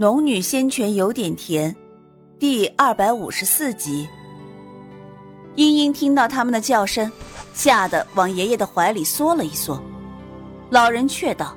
[0.00, 1.74] 农女仙泉有点甜，
[2.38, 4.08] 第二百五十四集。
[5.56, 7.10] 茵茵听到他们的叫声，
[7.52, 9.82] 吓得往爷爷的怀里缩了一缩。
[10.70, 11.52] 老人却道：“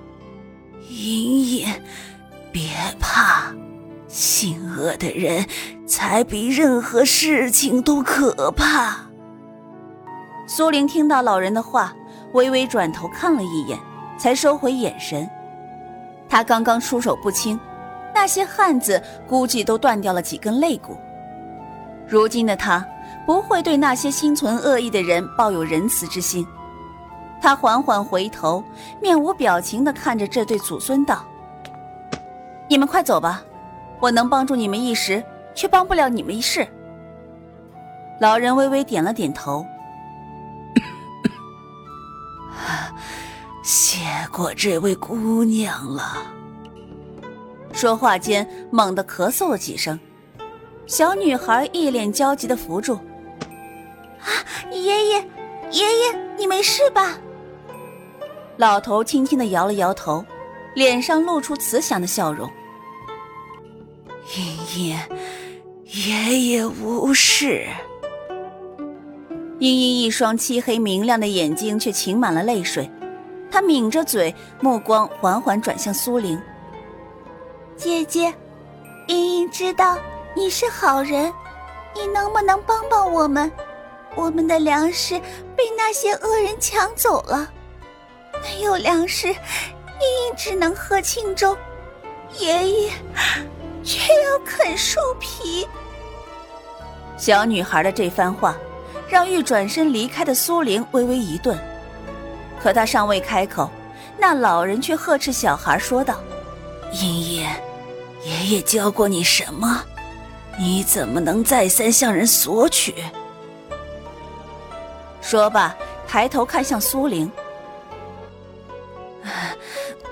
[0.89, 1.67] 茵茵，
[2.51, 2.67] 别
[2.99, 3.53] 怕，
[4.07, 5.45] 心恶的人
[5.85, 9.01] 才比任何事情都可怕。”
[10.49, 11.93] 苏玲听到老人的话，
[12.33, 13.77] 微微转头看了一眼，
[14.17, 15.29] 才收回眼神。
[16.27, 17.59] 他刚刚出手不轻，
[18.13, 20.97] 那些汉子估计都断掉了几根肋骨。
[22.07, 22.85] 如今的他
[23.25, 26.45] 不会对那些心存恶意的人抱有仁慈之心。
[27.41, 28.63] 他缓缓回头，
[29.01, 31.25] 面无表情地看着这对祖孙道
[32.69, 33.41] ：“你们快走吧，
[33.99, 35.23] 我能帮助你们一时，
[35.55, 36.67] 却帮不了你们一世。”
[38.21, 39.65] 老人微微点了点头。
[43.63, 43.99] 谢
[44.31, 46.17] 过这位姑娘了。
[47.81, 49.99] 说话间，猛地咳嗽了几声，
[50.85, 52.93] 小女孩一脸焦急的扶住
[54.21, 54.29] ：“啊，
[54.71, 55.15] 爷爷，
[55.71, 57.17] 爷爷，你没事吧？”
[58.57, 60.23] 老头轻轻的摇了摇头，
[60.75, 62.47] 脸上露出慈祥的笑容
[64.37, 64.99] ：“茵茵，
[65.85, 67.65] 爷爷无事。”
[69.57, 72.87] 茵茵一双漆黑明亮的眼睛却噙满了泪水。
[73.49, 76.39] 她抿着嘴，目光缓缓转向苏玲。
[77.81, 78.31] 姐姐，
[79.07, 79.97] 茵茵知道
[80.35, 81.33] 你是好人，
[81.95, 83.51] 你能不能帮帮我们？
[84.13, 85.19] 我们的粮食
[85.55, 87.49] 被那些恶人抢走了，
[88.43, 91.57] 没有粮食，茵茵只能喝清粥，
[92.37, 92.91] 爷爷
[93.83, 95.67] 却要啃树皮。
[97.17, 98.55] 小女孩的这番话，
[99.09, 101.57] 让欲转身离开的苏玲微微一顿。
[102.61, 103.71] 可她尚未开口，
[104.19, 106.19] 那老人却呵斥小孩说道
[106.93, 107.49] ：“茵茵，
[108.23, 109.83] 爷爷教过你什么？
[110.59, 112.93] 你怎么能再三向人索取？”
[115.21, 115.75] 说罢，
[116.07, 117.31] 抬头看向苏玲：“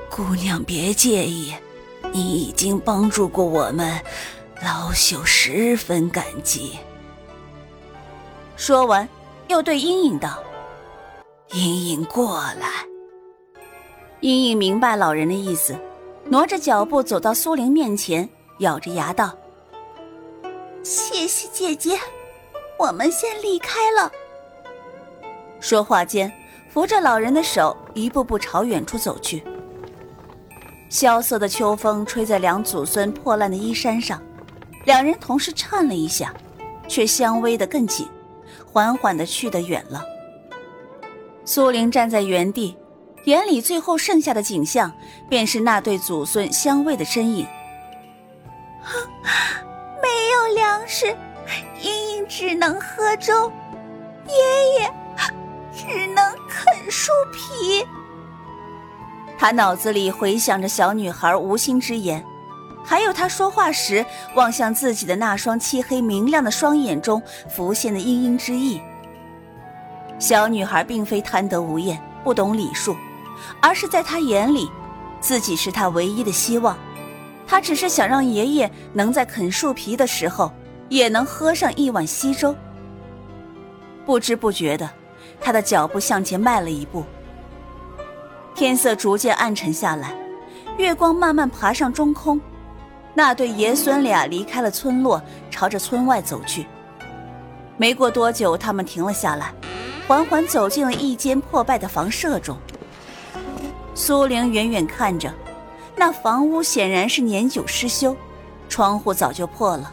[0.09, 1.53] 姑娘别介意，
[2.11, 3.99] 你已经帮助过我们，
[4.61, 6.79] 老朽十分感激。”
[8.55, 9.07] 说完，
[9.47, 10.41] 又对茵茵道。
[11.51, 12.85] 茵茵过来。
[14.21, 15.75] 茵茵明白老人的意思，
[16.31, 18.29] 挪着脚步走到苏玲面前，
[18.59, 19.35] 咬着牙道
[20.83, 21.99] ：“谢谢姐姐，
[22.77, 24.11] 我们先离开了。”
[25.59, 26.31] 说话间，
[26.71, 29.43] 扶着老人的手，一步步朝远处走去。
[30.87, 34.21] 萧瑟的秋风吹在两祖孙破烂的衣衫上，
[34.85, 36.31] 两人同时颤了一下，
[36.87, 38.07] 却相偎得更紧，
[38.71, 40.03] 缓缓的去得远了。
[41.43, 42.77] 苏玲站在原地，
[43.25, 44.91] 眼里最后剩下的景象，
[45.27, 47.45] 便是那对祖孙相偎的身影。
[50.01, 51.15] 没有粮食，
[51.81, 53.51] 茵茵只能喝粥，
[54.25, 54.91] 爷爷
[55.75, 57.85] 只能啃树皮。
[59.37, 62.23] 他脑子里回想着小女孩无心之言，
[62.83, 68.81] 还有她说话时望向自己的那双漆黑明亮的双眼中浮现的殷殷之意。
[70.17, 72.95] 小女孩并非贪得无厌、不懂礼数，
[73.61, 74.69] 而是在他眼里，
[75.19, 76.77] 自己是他唯一的希望。
[77.47, 80.51] 他只是想让爷爷能在啃树皮的时候，
[80.87, 82.55] 也能喝上一碗稀粥。
[84.05, 84.89] 不知不觉的，
[85.41, 87.03] 他的脚步向前迈了一步。
[88.55, 90.13] 天色逐渐暗沉下来，
[90.77, 92.39] 月光慢慢爬上中空。
[93.13, 96.67] 那对爷孙俩离开了村落，朝着村外走去。
[97.77, 99.53] 没过多久，他们停了下来。
[100.07, 102.57] 缓缓走进了一间破败的房舍中。
[103.93, 105.33] 苏玲远远看着，
[105.95, 108.15] 那房屋显然是年久失修，
[108.69, 109.91] 窗户早就破了，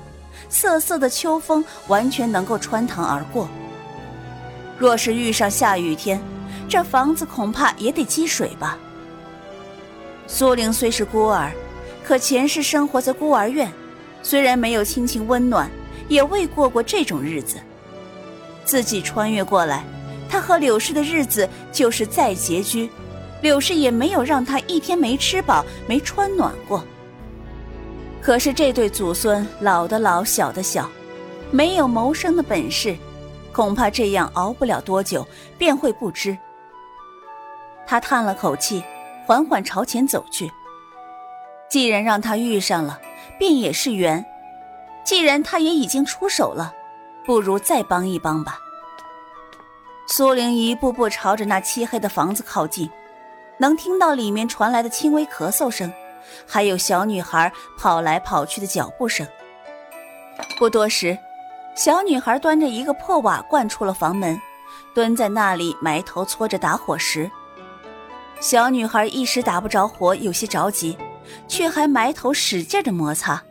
[0.49, 3.49] 瑟瑟的秋风完全能够穿堂而过。
[4.79, 6.21] 若是遇上下雨天，
[6.69, 8.79] 这房子恐怕也得积水吧。
[10.27, 11.51] 苏玲虽是孤儿，
[12.05, 13.73] 可前世生活在孤儿院，
[14.23, 15.71] 虽然没有亲情温暖，
[16.09, 17.57] 也未过过这种日子。
[18.65, 19.85] 自己穿越过来。
[20.29, 22.91] 她和柳氏的日子就是再拮据，
[23.47, 26.85] 柳氏也没有让他一天没吃饱、没穿暖过。
[28.21, 30.91] 可是这对祖孙老的老、小的小，
[31.53, 32.97] 没有谋生的本事，
[33.53, 35.25] 恐怕这样熬不了多久
[35.57, 36.37] 便会不知。
[37.87, 38.83] 他叹了口气，
[39.25, 40.51] 缓缓朝前走去。
[41.71, 42.99] 既然让他遇上了，
[43.39, 44.25] 便也是缘；
[45.05, 46.75] 既然他也已经出手了，
[47.25, 48.59] 不如再帮一帮吧。
[50.09, 52.91] 苏玲一步步朝着那漆黑的房子靠近，
[53.59, 55.93] 能听到里面传来的轻微咳嗽声，
[56.47, 59.27] 还有小女孩跑来跑去的脚步声。
[60.59, 61.17] 不多时，
[61.75, 64.41] 小女孩端着一个破瓦罐出了房门，
[64.95, 67.31] 蹲在那里埋头搓着打火石。
[68.41, 70.97] 小女孩一时打不着火，有些着急，
[71.49, 73.43] 却还埋头使劲的摩擦。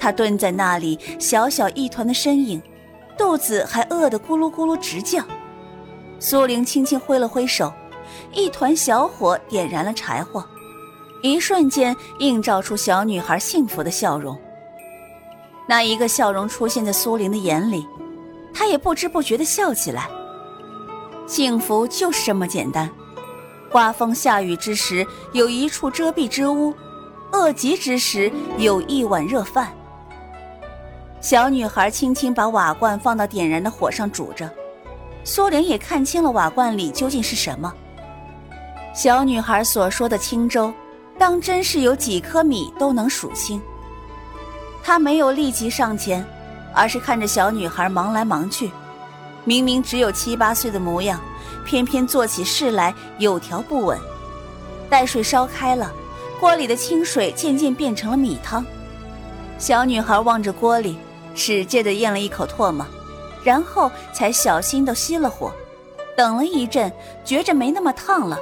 [0.00, 2.62] 她蹲在那里，小小一团的身影，
[3.18, 5.22] 肚子还饿得咕噜咕噜直叫。
[6.18, 7.72] 苏玲轻轻挥了挥手，
[8.32, 10.44] 一团小火点燃了柴火，
[11.22, 14.38] 一瞬间映照出小女孩幸福的笑容。
[15.66, 17.86] 那一个笑容出现在苏玲的眼里，
[18.54, 20.08] 她也不知不觉地笑起来。
[21.26, 22.90] 幸福就是这么简单。
[23.70, 26.72] 刮风下雨之时，有一处遮蔽之屋；
[27.32, 29.70] 饿极之时，有一碗热饭。
[31.20, 34.50] 小女孩轻轻把瓦罐放到点燃的火上煮着，
[35.22, 37.70] 苏玲也看清了瓦罐里究竟是什么。
[38.98, 40.74] 小女孩所说的青粥，
[41.16, 43.62] 当真是有几颗米都能数清。
[44.82, 46.26] 她没有立即上前，
[46.74, 48.72] 而是看着小女孩忙来忙去，
[49.44, 51.20] 明明只有七八岁的模样，
[51.64, 53.96] 偏偏做起事来有条不紊。
[54.90, 55.92] 待水烧开了，
[56.40, 58.66] 锅里的清水渐渐变成了米汤。
[59.60, 60.98] 小女孩望着锅里。
[61.36, 62.84] 使劲地咽了一口唾沫，
[63.44, 65.52] 然后才小心地熄了火。
[66.16, 66.92] 等了一阵，
[67.24, 68.36] 觉着没那么烫了，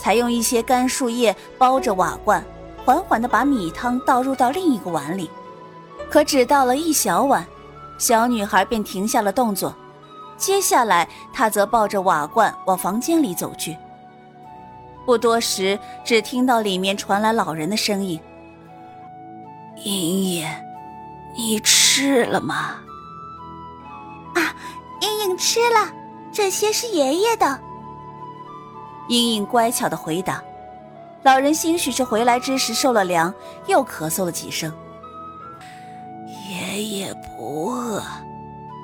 [0.00, 2.42] 才用一些干树叶包着瓦罐，
[2.82, 5.30] 缓缓地把米汤倒入到另一个碗里。
[6.08, 7.46] 可只倒了一小碗，
[7.98, 9.76] 小女孩便停下了动作。
[10.38, 13.76] 接下来，她则抱着瓦罐往房间里走去。
[15.04, 18.18] 不多时，只听到里面传来老人的声音
[19.84, 20.48] ：“莹莹。”
[21.36, 22.78] 你吃了吗？
[24.34, 24.56] 啊，
[25.02, 25.92] 莹莹吃了，
[26.32, 27.60] 这些是爷爷的。
[29.10, 30.42] 茵茵乖巧的回答。
[31.22, 33.34] 老人兴许是回来之时受了凉，
[33.66, 34.72] 又咳嗽了几声。
[36.48, 38.02] 爷爷不饿，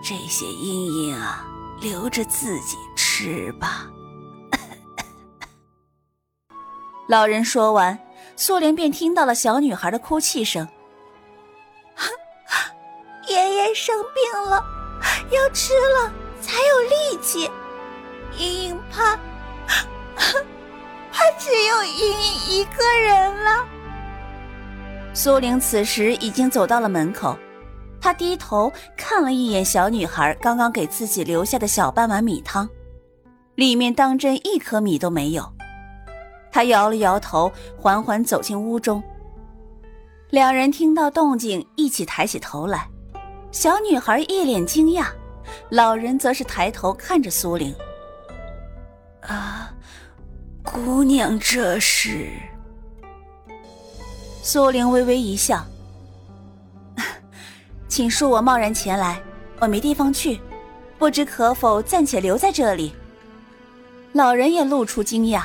[0.04, 1.46] 这些茵茵啊，
[1.80, 3.86] 留着自己吃吧。
[7.08, 7.98] 老人说完，
[8.34, 10.68] 苏莲便听到了小女孩的哭泣声。
[13.28, 14.62] 爷爷生病了，
[15.30, 17.50] 要吃了才有力气。
[18.36, 19.16] 茵茵，怕
[21.38, 23.66] 只有茵茵一个人了。
[25.14, 27.36] 苏玲此时已经走到了门口，
[28.00, 32.68] 她低头看了一眼小女孩刚刚给自己留下的小半碗米汤，
[33.54, 35.50] 里面当真一颗米都没有。
[36.52, 39.02] 她摇了摇头，缓缓走进屋中。
[40.30, 42.88] 两人听到动静，一起抬起头来。
[43.52, 45.06] 小女孩一脸惊讶，
[45.70, 47.74] 老人则是抬头看着苏玲。
[49.22, 49.65] 啊，
[50.66, 52.28] 姑娘，这是？
[54.42, 55.64] 苏玲微微一笑，
[57.88, 59.22] 请恕我贸然前来，
[59.60, 60.40] 我没地方去，
[60.98, 62.92] 不知可否暂且留在这里？
[64.12, 65.44] 老人也露出惊讶，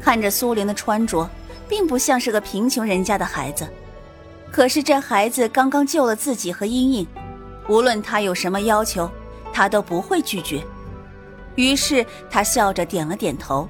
[0.00, 1.28] 看着苏玲的穿着，
[1.66, 3.66] 并不像是个贫穷人家的孩子，
[4.52, 7.06] 可是这孩子刚刚救了自己和茵茵。
[7.66, 9.10] 无论他有什么要求，
[9.52, 10.62] 他都不会拒绝。
[11.54, 13.66] 于是他笑着点了点头。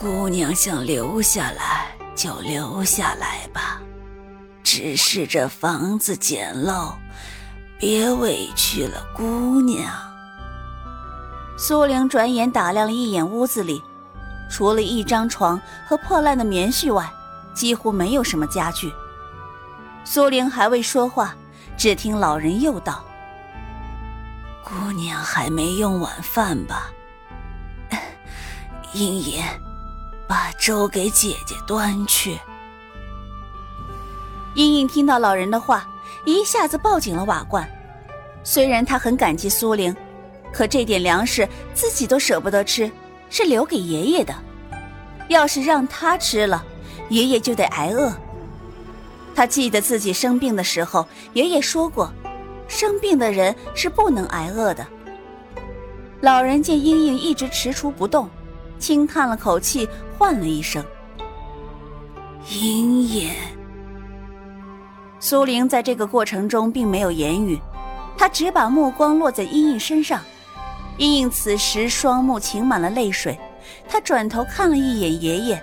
[0.00, 3.82] 姑娘想留下来就留下来吧，
[4.62, 6.94] 只是这房子简陋，
[7.78, 9.92] 别委屈了姑娘。
[11.58, 13.82] 苏玲转眼打量了一眼屋子里，
[14.50, 17.06] 除了一张床和破烂的棉絮外，
[17.52, 18.90] 几乎没有什么家具。
[20.02, 21.34] 苏玲还未说话。
[21.76, 23.02] 只听老人又道
[24.64, 26.90] ：“姑娘还没用晚饭吧？
[28.92, 29.42] 茵茵，
[30.30, 32.38] 把粥给姐姐端去。”
[34.54, 35.88] 茵茵听到老人的话，
[36.24, 37.68] 一下子抱紧了瓦罐。
[38.44, 39.94] 虽然她很感激苏玲，
[40.52, 42.88] 可这点粮食自己都舍不得吃，
[43.28, 44.32] 是留给爷爷的。
[45.26, 46.64] 要是让他吃了，
[47.08, 48.12] 爷爷就得挨饿。
[49.34, 52.12] 他记得自己生病的时候，爷爷说过，
[52.68, 54.86] 生病的人是不能挨饿的。
[56.20, 58.28] 老人见英英一直踟蹰不动，
[58.80, 60.84] 轻叹了口气，唤了一声
[62.50, 63.30] ：“英英。”
[65.20, 67.60] 苏玲在这个过程中并没有言语，
[68.16, 70.20] 她只把目光落在英英身上。
[70.96, 73.38] 英英此时双目噙满了泪水，
[73.86, 75.62] 她转头看了一眼爷爷，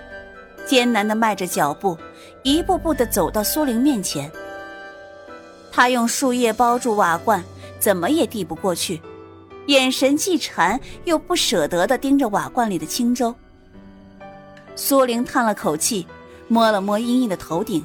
[0.64, 1.98] 艰难的迈着脚步。
[2.44, 4.30] 一步步的走到苏玲面前，
[5.72, 7.42] 他用树叶包住瓦罐，
[7.80, 9.02] 怎么也递不过去，
[9.68, 13.34] 眼神既馋又不舍得的盯着瓦罐里的清粥。
[14.74, 16.06] 苏玲叹了口气，
[16.48, 17.84] 摸了摸茵茵的头顶。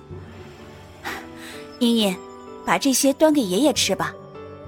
[1.79, 2.17] 茵茵，
[2.65, 4.13] 把这些端给爷爷吃吧。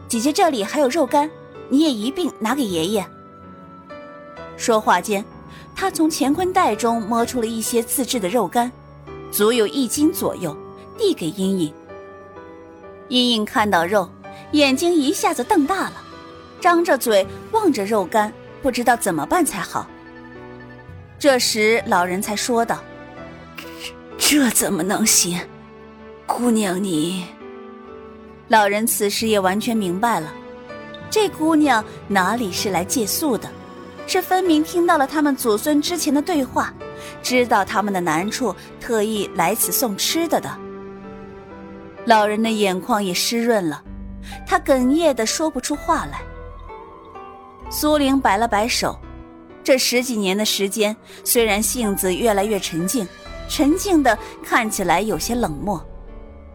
[0.10, 1.32] 姐姐这里还有肉干，
[1.70, 3.06] 你也一并拿给爷爷。
[4.58, 5.24] 说话间，
[5.74, 8.70] 他从乾坤袋中摸出了一些自制的肉干，
[9.32, 10.56] 足有一斤左右，
[10.98, 11.74] 递给茵茵。
[13.08, 14.10] 茵茵看到肉，
[14.52, 16.04] 眼睛一下子瞪大了，
[16.66, 19.88] 张着嘴望着肉干，不知道怎么办才好。
[21.20, 22.84] 这时，老人才说道
[24.18, 25.40] ：“这怎么能行？
[26.26, 27.28] 姑娘你……”
[28.50, 30.34] 老人此时也完全明白了，
[31.08, 33.48] 这姑娘哪里是来借宿的，
[34.08, 36.74] 是分明听到了他们祖孙之前的对话，
[37.22, 40.50] 知道他们的难处，特意来此送吃的的。
[42.06, 43.84] 老人的眼眶也湿润了，
[44.48, 46.22] 他哽咽的说不出话来。
[47.70, 48.98] 苏玲摆了摆手，
[49.64, 53.08] 这十几年的时间，虽然性子越来越沉静，
[53.50, 55.84] 沉静的看起来有些冷漠，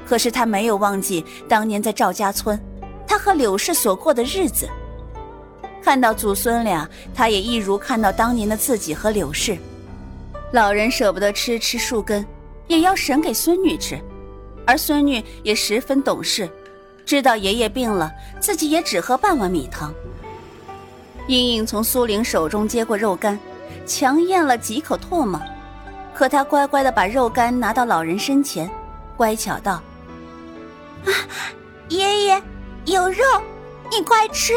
[0.07, 2.59] 可是他没有忘记当年在赵家村，
[3.07, 4.69] 他和柳氏所过的日子。
[5.83, 9.59] 看到祖孙俩，他也一如看到当年的自己和柳氏。
[10.53, 12.25] 老人舍不得吃吃树根，
[12.67, 14.01] 也要省给孙女吃。
[14.67, 16.49] 而孙女也十分懂事，
[17.05, 19.93] 知道爷爷病了，自己也只喝半碗米汤。
[21.27, 23.39] 茵茵从苏玲手中接过肉干，
[23.87, 25.41] 强咽了几口唾沫，
[26.13, 28.69] 可她乖乖的把肉干拿到老人身前，
[29.17, 29.81] 乖巧道
[31.07, 31.13] ：“啊，
[31.89, 32.43] 爷爷，
[32.87, 33.25] 有肉，
[33.91, 34.53] 你快吃。”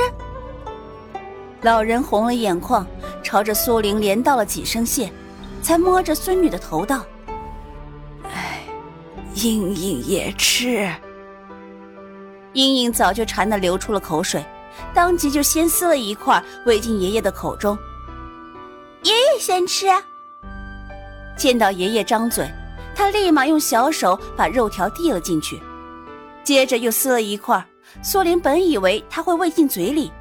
[1.62, 2.86] 老人红了眼眶，
[3.22, 5.12] 朝着苏玲连道了几声谢，
[5.62, 7.04] 才摸着孙女的头道。
[9.36, 10.90] 茵茵也吃。
[12.54, 14.44] 茵茵早就馋得流出了口水，
[14.94, 17.78] 当即就先撕了一块喂进爷爷的口中。
[19.04, 19.88] 爷爷先吃。
[21.36, 22.50] 见到爷爷张嘴，
[22.96, 25.62] 他立马用小手把肉条递了进去，
[26.44, 27.66] 接着又撕了一块。
[28.02, 30.12] 苏林本以为他会喂进嘴里，